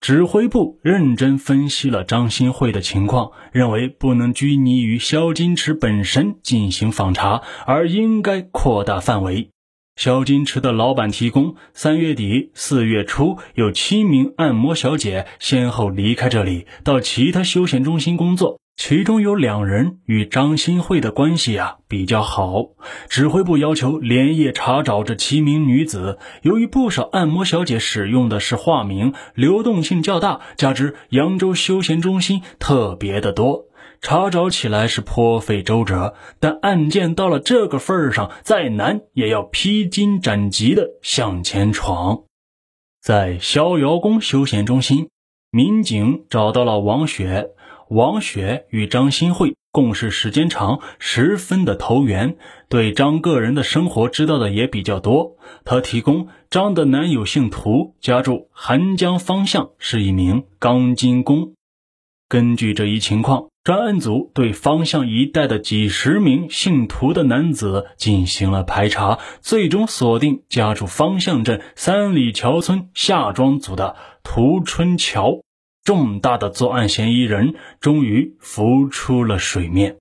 [0.00, 9.50] 指挥部认真分析了张新慧的情况，认为不能拘泥于肖金池本身进行访查，而应该扩大范围。
[9.96, 18.58] 肖金池的老板提供，三月底、四月初有七名按摩小姐先后离开这里，到其他休闲中心工作。
[18.80, 22.64] 其中有两人与张新慧的关系啊比较好，
[23.10, 26.18] 指挥部要求连夜查找这七名女子。
[26.40, 33.66] 由于不少按摩小姐使用的是化名，流动性较大，加之扬州休闲中心特别的多，
[34.00, 36.14] 查找起来是颇费周折。
[36.38, 42.22] 但案件到了这个份上，再难也要披荆斩棘的向前闯。
[43.02, 45.10] 在逍遥宫休闲中心，
[45.50, 47.50] 民警找到了王雪。
[47.90, 52.36] 王雪与张新慧共事时间长，十分的投缘，
[52.68, 55.36] 对张个人的生活知道的也比较多。
[55.64, 61.54] 她提供张的男友姓涂，家住韩江方向，是一名钢筋工。
[62.28, 75.40] 根据这一情况，专案组对方向一带的几十名姓涂的男子进行了排查，最终锁定家住方向镇三里桥村夏庄组的涂春桥。
[75.90, 79.96] 重大的作案嫌疑人终于浮出了水面。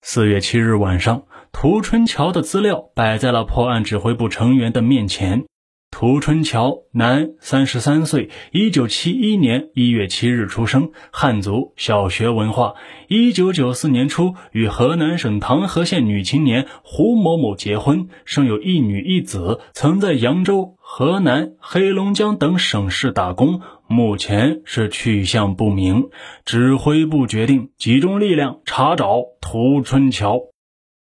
[0.00, 5.46] 四月七日晚上，涂春桥的资料摆在了破案指挥部成员的面前。
[5.90, 12.74] 涂春桥，男，三十三岁，一九七一年一月七日出生，汉族，小学文化。
[13.08, 19.60] 一九九四年初与河南省唐河县女青年胡某某结婚，生有一女一子。
[19.72, 26.10] 曾在扬州、河南、黑龙江等省市打工，目前是去向不明。
[26.44, 30.42] 指挥部决定集中力量查找涂春桥。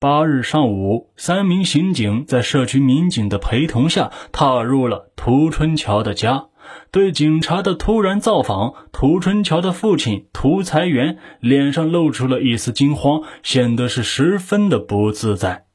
[0.00, 6.46] 八日上午，三名刑警在社区民警的陪同下，踏入了涂春桥的家。
[6.90, 15.66] 对警察的突然造访，涂春桥的父亲涂才元脸上露出了一丝惊慌，显得是十分的不自在。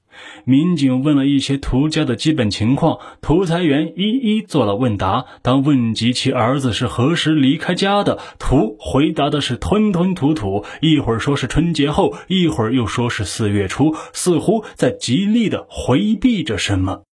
[0.45, 5.25] 民警问了一些涂家的基本情况，涂才元一一做了问答。
[5.41, 17.03] 当问及其儿子是何时离开家的，涂回答的是吞吞吐吐，一会儿说是春节后，一会儿又说是四月初，似乎在极力的回避着什么。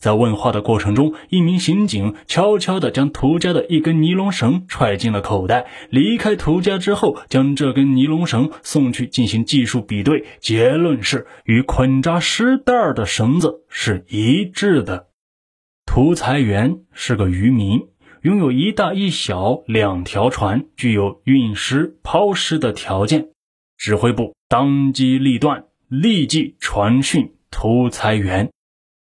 [0.00, 5.66] 在问话的过程中，一名刑警悄悄地将涂家的一根尼龙绳揣进了口袋。
[5.90, 15.08] 离开涂家之后，将这根尼龙绳送去进行技术比对，结论是与捆扎尸袋的绳子是一致的。
[15.84, 17.82] 涂才元是个渔民，
[18.22, 23.28] 拥有一大一小两条船，具有运尸、抛尸的条件。
[23.76, 28.50] 指挥部当机立断，立即传讯涂才元。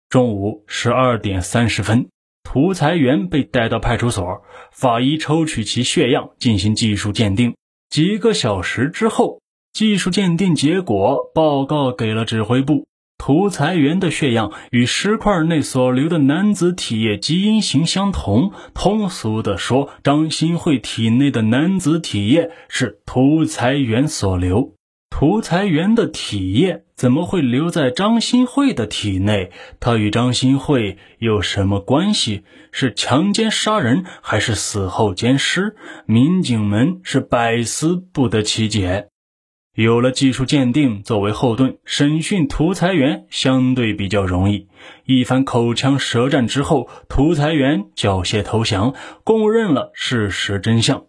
[0.09, 2.07] 中午十二点三十分，
[2.43, 7.55] 涂才元被带到派出所，法医抽取其血样进行技术鉴定。
[7.89, 9.41] 几个小时之后，
[9.73, 12.85] 技术鉴定结果报告给了指挥部。
[13.17, 18.51] 涂才元的血样与尸块内所留的男子体液基因型相同。
[18.73, 24.73] 通俗的说，张新慧体内的男子体液是涂才元所留。
[25.17, 29.49] 涂才元的体液怎么会留在张新慧的体内？
[29.79, 32.43] 他与张新慧有什么关系？
[32.73, 35.77] 是强奸杀人，还是死后奸尸？
[36.05, 39.07] 民警们是百思不得其解。
[39.73, 44.67] 有了技术鉴定作为后盾，审讯涂才元相对比较容易。
[45.05, 48.93] 一番口腔舌战之后，涂才元缴械投降，
[49.23, 51.05] 供认了事实真相。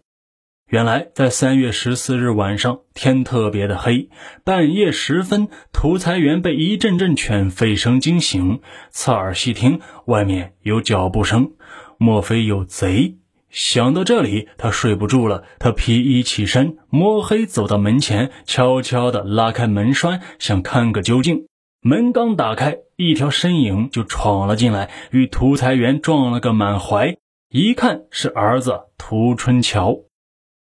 [0.67, 4.09] 原来，在三月十四日晚上，天特别的黑，
[4.43, 11.53] 半夜时分，涂才元被一阵阵犬吠声惊醒，侧耳细听，外面有脚步声，
[11.97, 13.15] 莫非有贼？
[13.49, 21.45] 想到这里，他睡不住了，他披衣起身，摸黑走到门前，悄悄地拉开门栓，想看个究竟。
[21.79, 27.15] 门刚打开，一条身影就闯了进来，与涂才元撞了个满怀，
[27.49, 29.99] 一看是儿子涂春桥。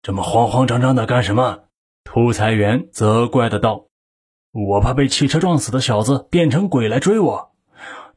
[0.09, 1.65] 这么慌慌张张的干什么？
[2.03, 3.89] 涂才元责怪的道
[4.71, 7.51] ：“我怕被汽车撞死的小子变成鬼来追我。”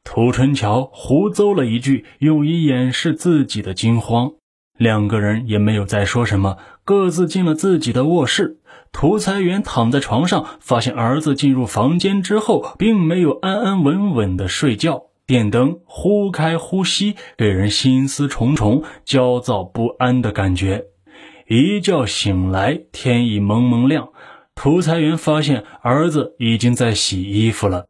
[0.05, 4.31] 涂春桥胡诌了一句，用以掩饰自己的惊慌。
[4.77, 6.55] 两个人也没有再说什么，
[6.85, 8.59] 各自进了自己的卧室。
[8.93, 20.85] 涂才元躺在床上，发现儿子进入房间之后，并没有安安稳稳的睡觉，电灯忽开忽熄，给人心思重重、焦躁不安的感觉。
[21.53, 24.13] 一觉醒来，天已蒙蒙亮。
[24.55, 27.87] 涂才员发现儿子已经在洗衣服了。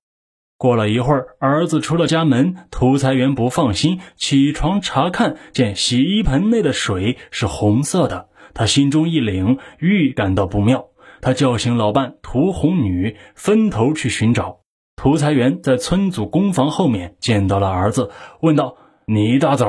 [0.57, 10.87] 过了一会儿，儿子出了家门，涂才员不放心，起床查看，见洗衣盆内的水是红色的，他心中一凛，预感到不妙。
[11.21, 14.61] 他叫醒老伴涂红女，分头去寻找。
[14.95, 18.09] 涂才员在村组工房后面见到了儿子，
[18.41, 18.75] 问道
[19.05, 19.67] ：“你一大早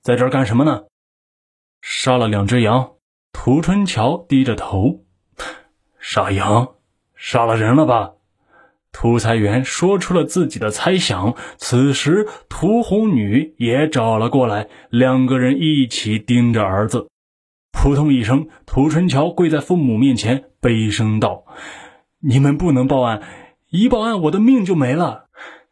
[0.00, 0.82] 在这儿干什么呢
[1.82, 2.92] ？”“杀了两只羊。”
[3.44, 5.00] 涂春桥低着头
[5.98, 6.74] ，“傻羊？
[7.16, 8.12] 杀了人了吧？”
[8.94, 11.34] 涂才元说出了自己的猜想。
[11.56, 17.08] 此时，涂红女也找了过来，两个人一起盯着儿子。
[17.72, 21.44] 扑通一声，涂春桥跪在父母面前，悲声道
[22.22, 23.22] ：“你们不能报案，
[23.70, 25.24] 一报案我的命就没了。”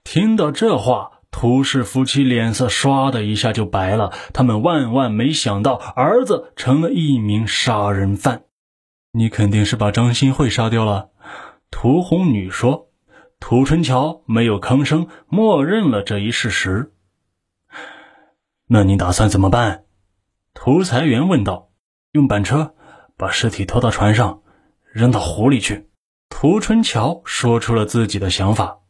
[0.02, 4.12] 听到这话，涂氏夫妻脸色唰的一下就白了。
[4.34, 8.42] 他们万万没想到，儿子成了一名杀人犯。
[9.10, 11.08] 你肯定是把张新慧杀掉了。”
[11.72, 12.88] 涂红女说。
[13.38, 16.92] 涂春桥没有吭声，默认了这一事实。
[18.66, 19.84] 那你打算怎么办？
[20.52, 21.70] 涂才元问道。
[22.12, 22.74] 用板车
[23.16, 24.42] 把尸体拖到船上，
[24.92, 25.88] 扔到湖里去。
[26.28, 28.80] 涂春桥说出了自己的想法。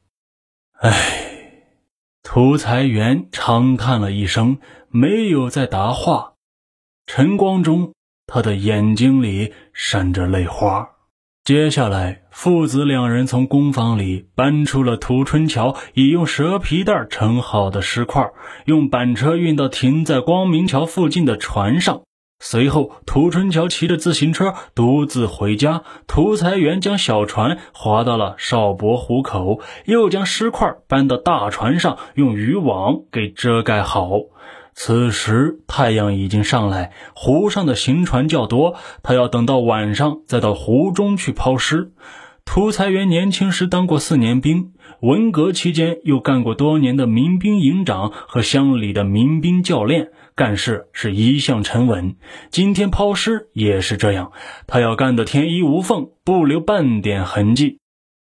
[0.81, 1.30] 唉，
[2.33, 6.35] 涂才元长叹了一声，没有再答话。
[7.05, 7.93] 晨光中，
[8.29, 10.91] 他的眼睛里闪着泪花。
[11.43, 18.31] 接下来，父子两人从工房里搬出了涂春桥已用蛇皮袋盛好的尸块，
[18.65, 22.03] 用板车运到停在光明桥附近的船上。
[22.43, 25.83] 随后，涂春桥骑着自行车独自回家。
[26.07, 34.13] 涂才元将小船划到了少博湖口，又将尸块搬到大船上，用渔网给遮盖好。
[34.73, 41.93] 此时太阳已经上来，湖上的行船较多，他要等到晚上再到湖中去抛尸。
[42.47, 44.73] 涂才元年轻时当过四年兵，
[45.03, 50.09] 文革期间又干过多年的民兵营长和乡里的民兵教练，
[50.41, 52.17] 干事是一向沉稳。
[52.51, 54.33] 今天抛尸也是这样，
[54.67, 57.79] 他要干得天衣无缝，不留半点痕迹。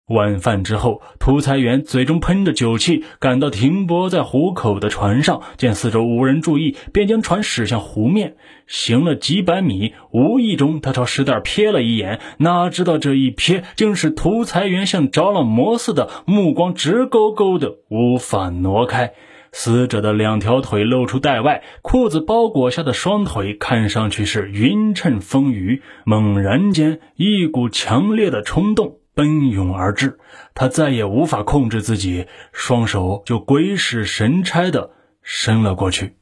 [0.08, 8.36] 晚饭之后，涂才元嘴中喷着酒气，赶到停泊在湖口的船上，见四周无人注意，便将船驶向湖面。
[8.66, 19.14] 行了几百米，无意中他朝石袋瞥了一眼，哪知道这一瞥，竟是涂才元像着了魔似的，目光直勾勾的，无法挪开。
[19.56, 25.80] 死者的两条腿露出袋外，裤子包裹下的双腿看上去是匀称丰腴。
[26.04, 28.98] 猛然间，一股强烈的冲动。
[29.14, 30.18] 奔涌而至，
[30.56, 34.90] 他再也无法控制自己，双手就鬼使神差的
[35.22, 36.16] 伸了过去。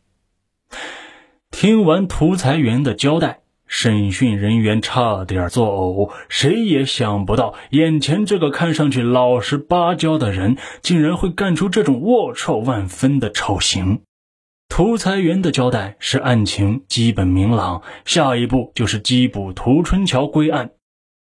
[1.51, 3.41] 听完涂才元的交代，
[3.73, 14.03] 审讯人员差点作呕，谁也想不到，眼前这个看上去老实巴交的人，竟然会干出这种龌龊万分的丑行。
[14.69, 20.73] 涂才元的交代使案情基本明朗，下一步就是缉捕涂春桥归案。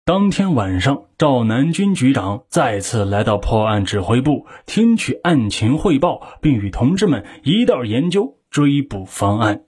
[0.05, 9.63] 当天晚上，赵南军局长再次来到破案指挥部，听取案情汇报，并与同志们一道研究追捕方案。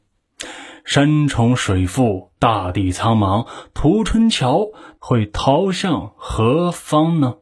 [0.88, 4.68] 山重水复，大地苍茫，涂春桥
[4.98, 7.34] 会逃向何方呢？